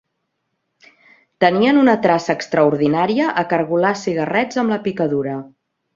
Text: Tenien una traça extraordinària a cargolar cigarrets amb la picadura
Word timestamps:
Tenien 1.45 1.81
una 1.81 1.95
traça 2.07 2.35
extraordinària 2.39 3.29
a 3.43 3.45
cargolar 3.53 3.95
cigarrets 4.05 4.63
amb 4.63 4.75
la 4.77 4.81
picadura 4.89 5.37